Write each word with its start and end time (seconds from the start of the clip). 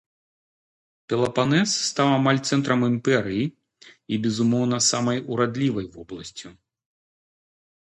Пелапанес 1.13 1.71
стаў 1.89 2.07
амаль 2.19 2.41
цэнтрам 2.51 2.81
імперыі 2.91 3.45
і, 3.47 4.21
безумоўна, 4.27 4.77
самай 4.91 5.25
урадлівай 5.37 5.87
вобласцю. 5.97 6.49